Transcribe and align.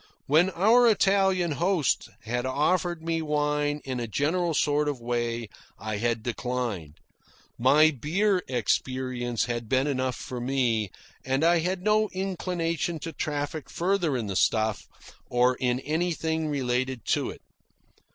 When 0.25 0.49
our 0.55 0.87
Italian 0.87 1.51
hosts 1.51 2.09
had 2.23 2.43
offered 2.47 3.03
me 3.03 3.21
wine 3.21 3.81
in 3.85 3.99
a 3.99 4.07
general 4.07 4.55
sort 4.55 4.89
of 4.89 4.99
way, 4.99 5.47
I 5.77 5.97
had 5.97 6.23
declined. 6.23 6.95
My 7.59 7.91
beer 7.91 8.41
experience 8.47 9.45
had 9.45 9.69
been 9.69 9.85
enough 9.85 10.15
for 10.15 10.41
me, 10.41 10.89
and 11.23 11.43
I 11.43 11.59
had 11.59 11.83
no 11.83 12.09
inclination 12.13 12.97
to 12.97 13.13
traffic 13.13 13.69
further 13.69 14.17
in 14.17 14.25
the 14.25 14.35
stuff, 14.35 14.87
or 15.29 15.53
in 15.59 15.79
anything 15.81 16.47
related 16.49 17.05
to 17.09 17.29
it. 17.29 17.41